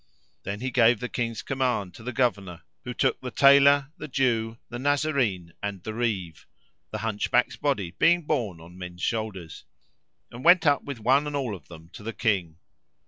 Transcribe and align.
Then 0.41 0.61
he 0.61 0.71
gave 0.71 0.99
the 0.99 1.07
King's 1.07 1.43
command 1.43 1.93
to 1.93 2.01
the 2.01 2.11
Governor 2.11 2.63
who 2.85 2.91
took 2.91 3.21
the 3.21 3.29
Tailor, 3.29 3.91
the 3.97 4.07
Jew, 4.07 4.57
the 4.69 4.79
Nazarene 4.79 5.53
and 5.61 5.83
the 5.83 5.93
Reeve 5.93 6.47
(the 6.89 6.97
Hunchback's 6.97 7.55
body 7.57 7.91
being 7.91 8.23
borne 8.25 8.59
on 8.59 8.79
men's 8.79 9.03
shoulders) 9.03 9.63
and 10.31 10.43
went 10.43 10.65
up 10.65 10.83
with 10.83 10.99
one 10.99 11.27
and 11.27 11.35
all 11.35 11.53
of 11.55 11.67
them 11.67 11.89
to 11.89 12.01
the 12.01 12.13
King. 12.13 12.57